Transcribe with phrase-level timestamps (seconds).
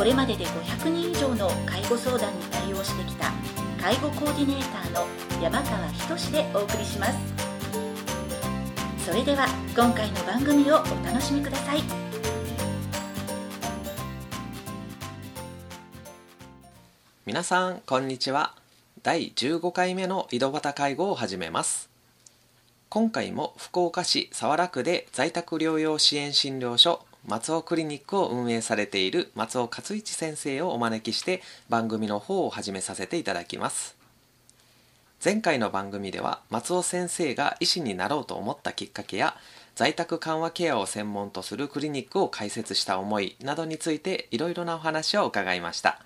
[0.00, 3.30] これまでで500人以上の介護相談に対応してきた
[3.78, 5.06] 介護コーディネーターの
[5.42, 7.18] 山川仁でお送りします。
[9.04, 11.82] それでは今回の番組をお楽しみください。
[17.26, 18.54] 皆さんこんにちは。
[19.02, 21.90] 第15回目の井戸端介護を始めます。
[22.88, 33.96] 今回も福岡市早良区で在宅療養支援診療所松尾クリニックを運営されている松尾勝一先生をお招きして番組の方を始めさせていただきます。
[35.22, 39.36] 前回の番組では松尾先生が医師になろうと思ったきっかけや
[39.74, 46.00] 在宅緩和ケアを専門とするクリニックを開設した思いなどについていろいろなお話を伺いました。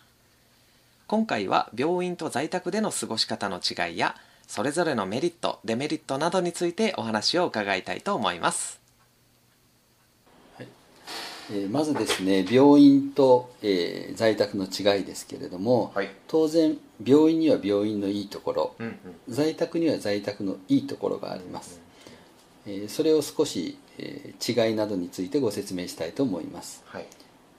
[1.07, 4.17] 今回は病院と在宅での過ごし方の違いや
[4.49, 8.84] それぞれのメリットデメリットなどについてお話を伺いたいと思います。
[11.51, 16.11] えーまずですね病院と、えー在宅の違いですけれども、はい。
[16.29, 18.97] 当然病院には病院のいいところ、うんうん。
[19.29, 21.81] 在宅には在宅のいいところがあります、
[22.67, 26.83] えーそれを少し、えー違いなどについてご説明したいと思います。
[26.87, 27.07] はい。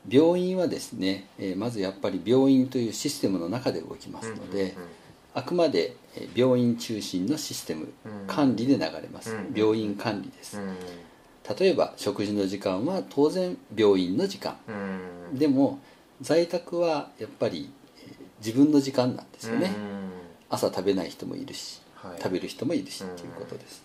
[0.08, 4.72] 病院はですね、えーまずやっぱり病院というシステムの中で動きますので、うんうんうん。
[5.34, 8.28] あくまでえー病院中心のシステム、うん。
[8.28, 10.76] 管理で流れます、うん病院管理です、うん
[11.60, 14.58] 例えば食事の時間は当然病院の時間。
[14.68, 15.38] うん。
[15.38, 15.80] でも
[16.22, 18.16] 在宅はやっぱりえー
[18.46, 19.72] 自分の時間なんですよね、
[20.50, 22.22] 朝食べない人もいるし、はい。
[22.22, 23.16] 食べる人もいるしうん。
[23.16, 23.84] ということです。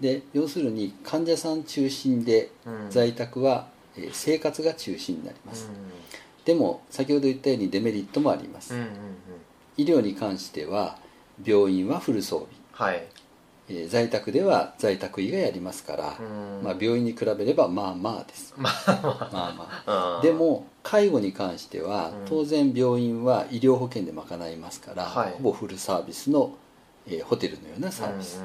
[0.00, 2.90] で要するに患者さん中心でうん。
[2.90, 5.68] 在宅はえー生活が中心になります。
[6.44, 8.74] でも先ほど言ったようにデメリットもあります。
[9.76, 10.98] 医療に関しては
[11.44, 12.46] 病院はフル装
[12.76, 12.90] 備。
[12.90, 13.06] はい
[13.68, 16.64] えー在宅では在宅医がやりますからうん。
[16.64, 18.54] まあ病院に比べればまあまあです。
[18.56, 20.20] まあまあ。
[20.22, 22.24] でも介護に関してはうん。
[22.26, 25.32] 当然病院は医療保険で賄いますから、はい。
[25.32, 26.56] ほぼフルサービスの、
[27.06, 28.42] えーホテルのようなサービス、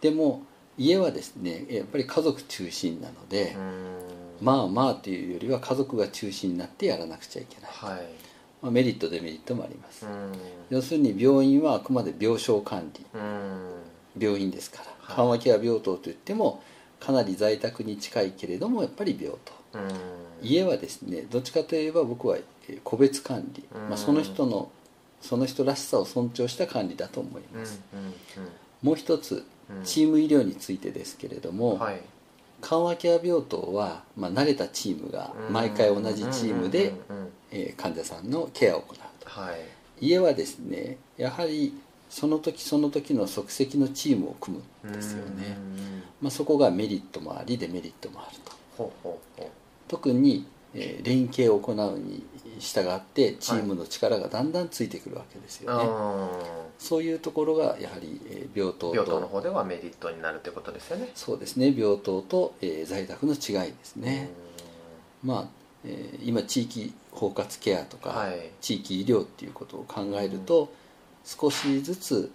[0.00, 0.42] でも
[0.78, 4.46] 家はですねやっぱり家族中心なので、うん。
[4.46, 8.00] まあまあというよりは家族が中心になってやらなくちゃいけない、はい。
[8.62, 10.32] まあ、メリットデメリットもあります、うん。
[10.70, 13.04] 要するに病院はあくまで病床管理。
[13.14, 13.79] うん
[14.18, 14.84] 病院ですから。
[15.00, 15.16] はい。
[15.16, 16.62] 緩和ケア病棟といっても
[16.98, 19.52] かなり在宅に近いけれどもやっぱり病棟。
[19.74, 19.90] うん。
[20.42, 23.88] 家はですねどっちかといえば僕はえー個別管理、うん。
[23.88, 24.70] まあ、その人の
[25.20, 27.80] その人らしさを尊重した管理だと思います、
[28.82, 29.84] もう一つうん。
[29.84, 32.00] チーム医療についてですけれども、はい。
[32.62, 36.94] 緩和ケア病棟は、まあ、慣れたチームが毎回同じチームで、
[37.76, 39.28] 患者さんのケアを行うと。
[39.28, 39.80] はい。
[40.00, 41.74] 家はですねやはり
[42.10, 46.02] その時その時の即席のチームを組むんですよね、うん。
[46.20, 48.90] まあ、そこがメリットもありデメリットもあると。
[49.88, 50.44] 特に、
[50.74, 52.22] えー連携を行うに
[52.58, 56.28] 従ってチームの力がだんだんついてくるわけですうよね、うん
[56.78, 61.10] そういうところがやはり、えー病棟病棟のと方ではメリットになるってことですよね。
[61.14, 61.74] そうですね。
[61.76, 64.30] 病棟と、えー在宅の違いですね、
[65.22, 65.48] まあ、
[65.84, 68.50] えー今地域包括ケアとか、はい。
[68.60, 70.72] 地域医療っていうことを考えると、
[71.24, 72.30] 少しずつ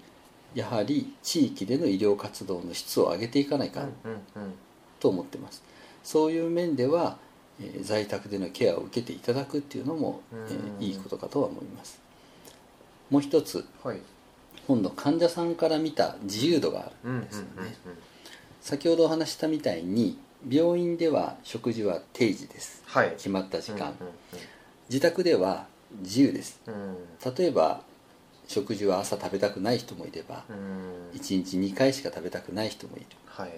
[0.54, 3.86] やはり地域での医療活動の質を上げていかないか
[5.00, 5.64] と思ってます。
[6.04, 7.18] そういう面では、
[7.60, 12.00] えー在宅でのケアを受けていただくっていうのも、えーうんいいことかとは思います。
[13.10, 14.00] もう一つはい。
[14.68, 17.76] 今度患者さんから見た自由度があるうんですよね、
[18.62, 20.18] 先ほどお話ししたみたいに
[20.50, 22.82] 病院では食事は定時です。
[22.86, 23.12] はい。
[23.12, 23.96] 決まった時間、うん
[24.88, 25.66] 自宅では
[26.02, 26.60] 自由です。
[27.38, 27.82] 例えば
[28.48, 31.20] 食事は朝食べたくない人もいればうん。
[31.20, 33.06] 1日2回しか食べたくない人もいる。
[33.26, 33.52] はい。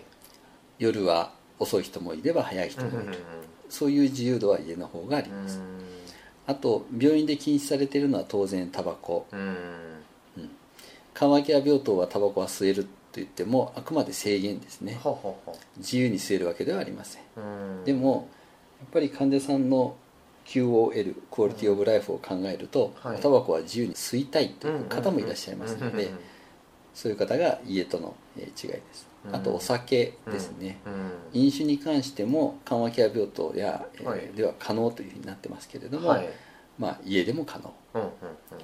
[0.79, 3.13] 夜は遅い人もいれば早い人もいる、うん
[3.69, 5.43] そういう自由度は家の方がありうん。
[5.43, 5.59] ます、
[6.45, 9.27] あと病院で禁止されているのは当然タバコ。
[9.31, 9.97] うん。
[11.13, 14.97] 緩和ケア病棟はタバコは吸えると言ってもあくまで制限ですね。
[15.77, 17.23] 自由に吸えるわけではありません。
[17.83, 18.29] でも
[18.79, 19.95] やっぱり患者さんの
[20.47, 23.19] QOL クオリティオブライフを考えると、はい。
[23.19, 26.11] タバコは自由に吸いたいという方もいらっしゃいますので、
[26.93, 29.35] そういう方が家とのえー違いです、うん。
[29.35, 30.79] あとお酒ですね、
[31.33, 31.41] うん。
[31.41, 34.21] 飲酒に関しても緩和ケア病棟や、えーはい。
[34.35, 36.29] では可能というふうになってますけれども、はい。
[36.79, 37.73] まあ、家でも可能、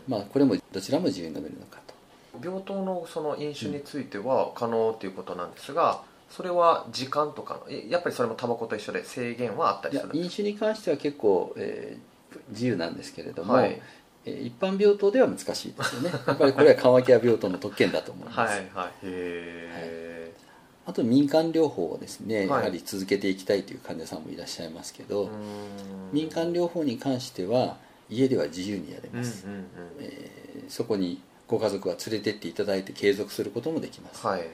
[0.07, 1.94] まあ、これもどちらも自由に飲めるのかと。
[1.95, 2.03] うん
[2.44, 6.01] 病棟のその飲酒については可能ということなんですが、
[6.35, 10.09] それは時間とかやっぱりそれもタバコと一緒で制限はあったりする。
[10.09, 12.13] んです飲酒に関しては結構、えー
[12.50, 13.80] 自由なんですけれども、はい。
[14.25, 16.09] えー一般病棟では難しいですよね。
[16.25, 18.91] やっぱりこれは緩和ケア病棟の特権だと思います、はいはい。
[19.03, 20.33] へ
[20.88, 22.47] あと民間療法をですね、はい。
[22.47, 25.35] やはり続けていきたいという患者さんもいらっしゃいますけど、え
[26.12, 27.77] 民間療法に関しては
[28.09, 29.65] 家では自由にやれうんうんます、うん。
[30.00, 34.47] えーそこにご家族は連れてっていただいて継続することもできます、はい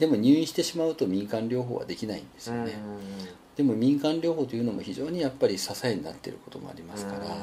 [0.00, 2.72] でも入院してしまうと民間療法はできないんですよね、
[3.54, 7.36] でも民間療法というのも非常にやっぱり支えになっていることもありますから、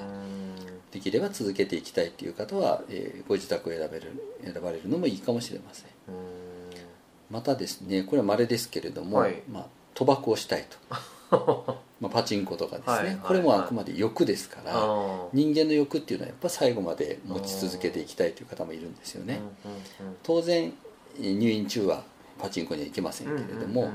[0.91, 4.11] できれば続けていきたいという方は、えーご自宅を選べる
[4.43, 5.85] 選ばれるのもいいかもしれません。
[7.29, 9.43] またですねこれは稀ですけれども、はい。
[9.51, 10.77] まあ、賭博をしたいと。
[11.99, 19.41] まあパチンコとかですね、はいはいこれもあくまで欲ですから、あ人間の欲っていうのはやっぱ最後まで持ち続けていきたいという方もいるんですよね、
[20.23, 20.73] 当然
[21.19, 22.03] えー入院中は
[22.39, 23.91] パチンコには行けませんけれども、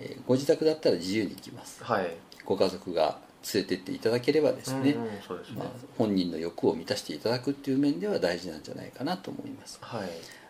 [0.00, 1.82] えーご自宅だったら自由に行きます。
[1.82, 2.14] はい。
[2.44, 3.18] ご家族が
[3.54, 5.56] 連れてっていただければですね、うんうんそうですね。
[5.58, 9.78] まあ、本人の欲を満たしていただくっていう面では大事なんじゃないかなと思います。
[9.80, 10.08] はい。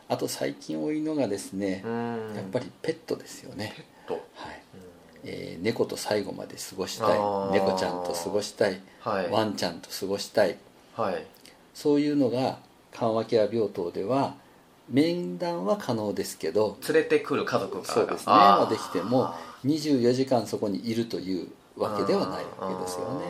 [0.08, 2.34] あと最近多いのがですね、うん。
[2.34, 3.74] やっぱりペットですよね。
[3.76, 4.26] ペ、ット。
[4.34, 4.62] はい。
[5.24, 7.18] えー猫と最後まで過ごしたい。
[7.52, 9.30] 猫ちゃんと過ごしたい、はい。
[9.30, 10.56] ワンちゃんと過ごしたい。
[10.96, 11.24] はい。
[11.74, 12.58] そういうのが
[12.92, 14.34] 緩和ケア病棟では
[14.88, 18.24] 面談は可能ですけど連れてくる家族がそうですね。
[18.26, 18.60] あー。
[18.60, 19.34] まあできても
[19.64, 23.26] 24時間そこにいるというわけではないわけですよね、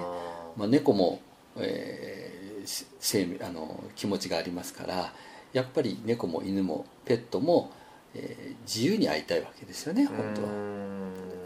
[0.56, 1.20] まあ、猫も、
[1.56, 5.12] えーし生命あの気持ちがありますから
[5.52, 7.70] やっぱり猫も犬もペットも、
[8.14, 10.48] えー自由に会いたいわけですよね本当は。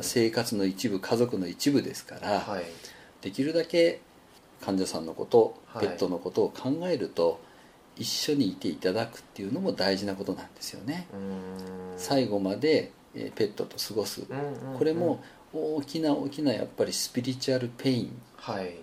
[0.01, 2.65] 生活の一部家族の一部ですから、はい。
[3.21, 4.01] できるだけ
[4.63, 5.87] 患者さんのことはい。
[5.87, 7.41] ペットのことを考えると、
[8.01, 11.07] 一緒にいていただくっていうのも大事なことなんですよね、
[11.97, 14.79] 最後までえーペットと過ごす、うんうんうん。
[14.79, 18.23] これも大きな大きなやっぱりスピリチュアルペイン。
[18.37, 18.75] はい。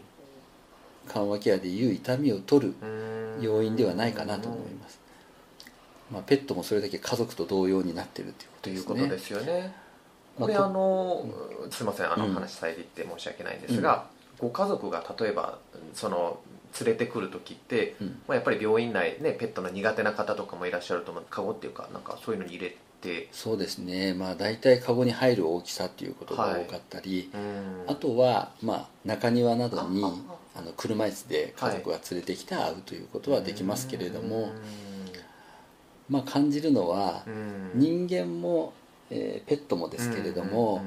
[1.07, 2.75] 緩和ケアでいう痛みを取る
[3.39, 4.99] 要因ではないかなと思います、
[6.11, 9.39] まあ、ペットもそれだけ家族と同様になっているということとですね。
[9.39, 9.75] いうことですよね。
[10.37, 11.25] まあこれあの、
[11.71, 12.11] すいません。
[12.11, 12.33] あのうん。
[12.33, 14.05] 話遮って申し訳ないんですが、
[14.37, 15.57] ご家族が例えば
[15.93, 16.39] その
[16.79, 18.07] 連れてくる時って、うん。
[18.27, 23.29] まあ、やっぱり病院内ねペットの苦手な方とかもいらっしゃると思うカゴっていうかなんかそういうのに入れて。
[23.31, 24.13] そうですね。
[24.13, 27.91] まあ大体カゴに入る大きさっていうことが多かったり、うん。
[27.91, 30.13] あとは、まあ、中庭などにあ
[30.55, 34.49] あの車椅子で家族が連れてきて会うということはできますけれども、
[36.09, 37.71] まあ、感じるのはうん。
[37.75, 38.73] 人間も、
[39.09, 40.81] えーペットもですけれども、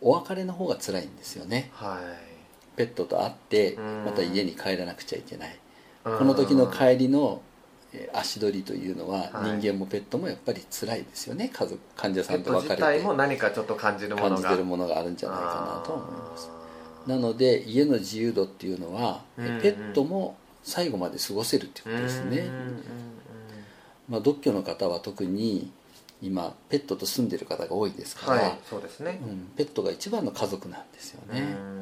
[0.00, 1.70] お別れの方が辛いんですよね。
[1.72, 2.33] はい
[2.76, 4.04] ペットと会ってうん。
[4.04, 5.58] また家に帰らなくちゃいけない。
[6.04, 6.18] うん。
[6.18, 7.42] この時の帰りの
[7.92, 9.58] えー足取りというのははい。
[9.60, 11.50] 人間もペットもやっぱり辛いですよね。
[11.52, 12.82] 家族患者さんと別れて。
[12.82, 14.34] 自体も何かちょっと感じるものが。
[14.34, 15.50] 感じてるものがあるんじゃないかな
[15.86, 16.50] とは思います。
[17.06, 19.60] なので家の自由度っていうのはうんうん。
[19.60, 22.30] ペットも最後まで過ごせるっていうことですね。
[22.30, 22.82] うんうんうん。
[24.08, 25.70] まあ、独居の方は特に
[26.22, 29.20] 今ペットと住んでる方が多いですから、はいそうですね。
[29.22, 31.73] うん、ペットが一番の家族なんですよね、うん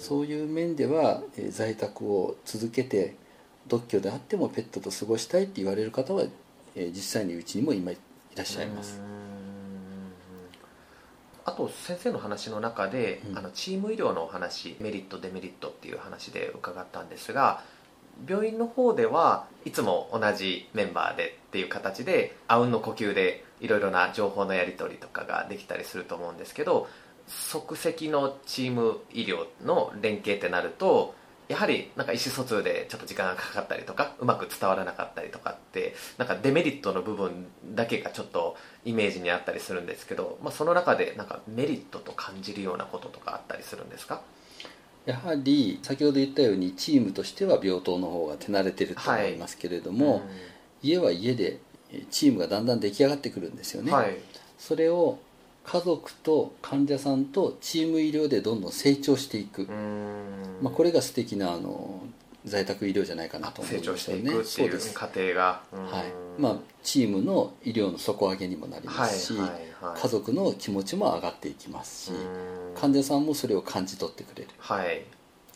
[0.00, 3.16] そういう面では、えー在宅を続けて
[3.68, 6.24] 独居であってもペットと過ごしたいって言われる方は、
[6.74, 7.98] えー実際にうちにも今い
[8.34, 8.98] らっしゃいます。
[8.98, 10.12] うん。
[11.44, 13.38] あと先生の話の中で、うん。
[13.38, 17.62] あのチーム医療のお話メリットデメリットっていう話で伺ったんですが
[18.28, 26.86] 病院の方ではいつも同じメンバーでっていう形であうんの呼吸でいろいろな情報のやり取りとかができたりすると思うんですけど
[27.30, 31.14] 即席のチーム医療の連携ってなると
[31.48, 44.22] やはりなんか意思疎通でちょっと時間がかかったりとかうまく伝わらなかったりとかってなんかデメリットの部分だけがちょっとイメージにあったりするんですけど、まあ、その中でなんかメリットと感じるようなこととかあったりするんですか？
[45.06, 50.22] やはり先ほど言ったようにチームとしては病棟の方が手慣れてると思いますけれども、
[50.82, 51.58] 家は家で
[51.90, 54.16] えーチームがだんだん出来上がってくるんですよね、はい。
[54.58, 55.18] それを
[55.70, 59.68] 家族と患者さんとチーム医療でどんどん成長していく、
[60.60, 62.02] まあ、これが素敵なあの
[62.44, 64.94] 在宅医療じゃないかなと思うん成長していですよねくっていうそうです。
[64.94, 65.84] 過程がうん。
[65.84, 66.04] はい。
[66.38, 69.60] まあ、チームの医療の底上げにもなりますし、はいはい
[69.92, 70.00] はい。
[70.00, 72.74] 家族の気持ちも上がっていきますし、うん。
[72.74, 74.48] 患者さんもそれを感じ取ってくれる。
[74.58, 75.04] はい。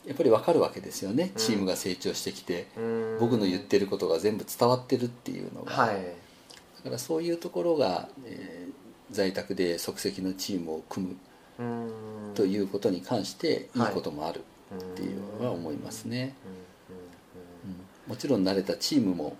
[0.06, 1.40] やっぱり分かるわけですよね、うん。
[1.40, 3.16] チームが成長してきて、うん。
[3.18, 5.96] 僕の言ってることが全部伝わってるっていうのが、はい。
[5.96, 11.16] だからそういうところが、えー在宅で即席のチームを組む
[11.58, 12.34] うん。
[12.34, 13.78] ということに関してい。
[13.78, 14.40] いはいこともある
[14.74, 16.34] っていうのは思いますね、
[18.06, 18.10] うん。
[18.10, 19.36] もちろん慣れたチームも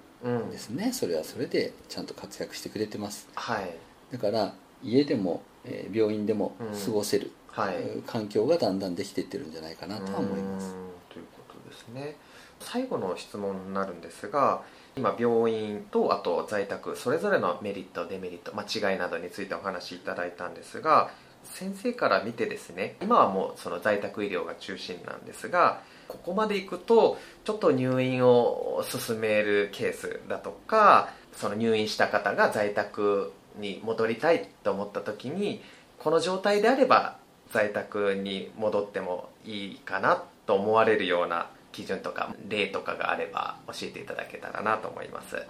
[0.51, 3.71] ですね、うん、それはそれでちゃんと活躍してくれてます、はい、
[4.13, 6.55] だから家でも、えー、病院でも
[6.85, 10.75] 過ごせる、うん、はい、環境がだんだんできていってるんじゃないかなとは思います。
[11.11, 12.17] ということですね
[12.65, 14.63] 最後の質問になるんですが
[14.97, 21.11] 今病院とあと在宅それぞれのメリットデメリット、まあ、違いなどについてお話しいただいたんですが
[21.45, 35.63] 先生から見てですね今はもうその在宅医療が中心なんですがここまでいくとちょっと入院を進めるケースだとかその入院した方が在宅に戻りたいと思った時に
[35.99, 37.17] この状態であれば
[37.53, 45.43] 在宅に戻ってもいいかなと思われるような基準とか例とかがあれば教えていただけたらなと思います。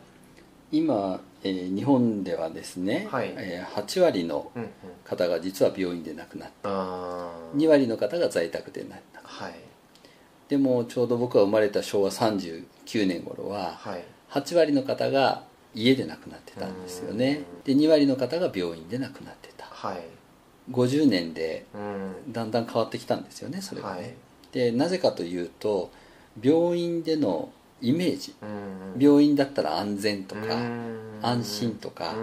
[0.73, 3.33] 今、えー、日本ではですね、はい。
[3.37, 4.51] えー、8割の
[5.05, 9.55] 方が実は病院で亡くなって、うんうん、2割の方が在宅で亡くなった、はい、
[10.49, 12.65] でもちょうど僕が生まれた昭和39
[13.07, 17.43] 年頃は、はい、8割の方が家で亡くなってたんですよね。
[17.65, 20.01] で2割の方が病院で亡くなってた、はい、
[20.71, 21.67] 50年で
[22.31, 24.15] だんだん変わってきたんですよねそれがね、はい、
[24.53, 25.91] でなぜかというと
[26.43, 27.51] 病院での
[27.81, 28.35] イメージ。
[28.99, 30.41] 病院だったら安全とか
[31.23, 32.15] 安心とか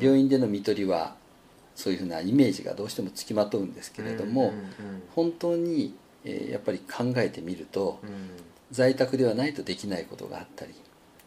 [0.00, 1.14] 病院での看取りは
[1.74, 4.52] そういうふうなイメージがどうしてもつきまとうんですけれども
[5.14, 8.00] 本当にやっぱり考えてみると
[8.70, 10.74] 在宅ではないとできないことがあったり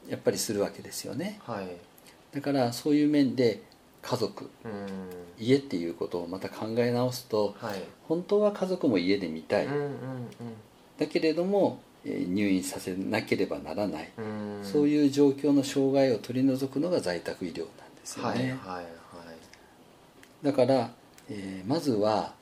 [0.10, 1.68] やっぱりするわけですよね、はい、
[2.36, 3.64] だからそういう面で
[4.02, 4.50] 家族
[5.38, 9.68] 家っていうことをまた考え直すと、はい、本当は家族も家で見たい、
[10.98, 14.10] だけれども入院させなければならない。
[14.64, 17.72] そういう状況の障害を取り除くのが在宅医療なんで
[18.04, 18.86] すよね、はいはいはい、
[20.46, 20.92] だから、
[21.30, 22.34] えー、まずは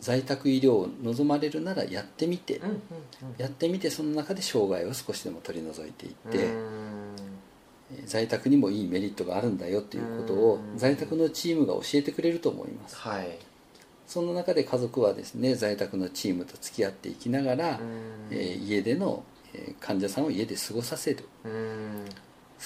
[0.00, 2.80] 在宅医療を望まれるならやってみて、うんうんうん、
[3.38, 6.48] やってみてその中で障害を少しでも取り除いていって。
[8.06, 13.38] 在宅にもいいメリットがあるんだよということを在宅のチームが教えてくれると思います、はい、
[14.12, 17.80] その中で家族はですね在宅のチームと付き合っていきながら、
[18.30, 19.24] えー、家での
[19.80, 21.24] 患者さんを家で過ごさせる。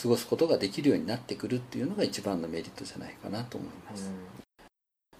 [0.02, 4.10] 過ごすことができるようになってくるっていうのが一番のメリットじゃないかなと思います。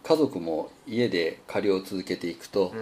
[0.02, 2.74] 家族も家で加療を続けていくと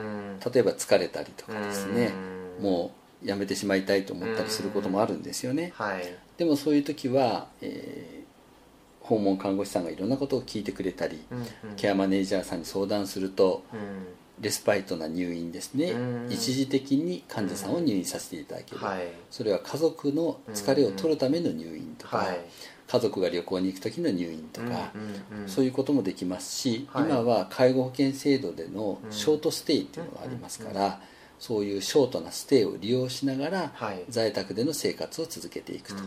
[0.53, 2.13] 例えば疲れたりとかですね
[2.61, 6.05] もうやめてしまいたいと思ったりすることもあるんですよね、はい、
[6.39, 8.24] でもそういう時は、え
[9.05, 11.39] 訪問看護師さんがいろんなことを聞いてくれたり、うん
[11.71, 14.07] うん、ケアマネージャーさんに相談すると、うん、
[14.41, 22.41] レスパイトな入院ですね、うん、一時的に患者さんを入院させていただける、はい、それは家族の疲れを取るための入院とか、はい、
[22.87, 24.91] 家族が旅行に行く時の入院とか、
[25.31, 31.01] うんうん、そういうこともできますし、はい、今は介護保険制度でのショートステイっていうのがありますから、
[31.39, 33.73] そういうショートなステイを利用しながら、
[34.09, 36.03] 在宅での生活を続けていくと、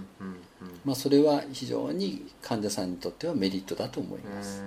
[0.86, 4.64] まあ、それは非常に患者さんにとってはメリットだと思います。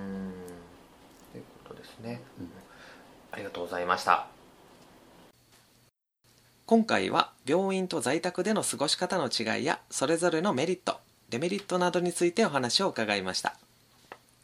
[1.32, 2.48] ということですね、うん、
[3.32, 4.26] ありがとうございました。
[6.66, 13.56] 今回は病院と在宅での過ごし方の違いやそれぞれのメリットデメリットなどについてお話を伺いました。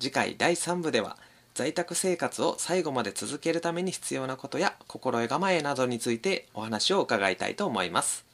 [0.00, 1.16] 次回第3部では
[1.56, 8.26] 在宅生活を最後まで続けるために必要なことや心得構えなどについてお話を伺いたいと思います。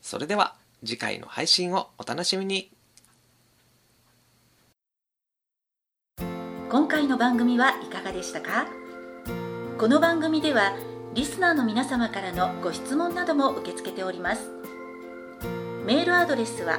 [0.00, 0.54] それでは
[0.84, 2.70] 次回の配信をお楽しみに。
[6.70, 8.68] 今回の番組はいかがでしたか？
[9.76, 10.76] この番組では
[11.14, 14.52] リスナーの皆様からのご質問なども受け付けております。
[15.84, 16.78] メールアドレスは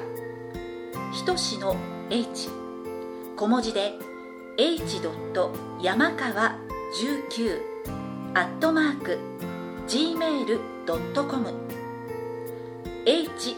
[1.12, 1.75] ひとしの
[2.10, 2.48] h
[3.36, 3.96] 小文字で
[4.57, 5.01] h.
[5.81, 6.55] 山川
[6.93, 7.59] 19
[8.33, 9.19] アットマーク
[9.85, 11.53] gmail.com
[13.05, 13.57] h.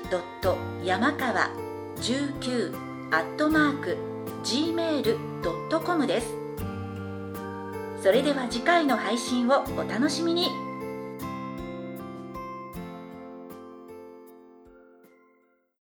[0.84, 1.50] 山川
[1.98, 2.76] 19
[3.12, 3.98] アットマーク
[4.44, 6.34] gmail.com です
[8.02, 10.48] それでは次回の配信をお楽しみに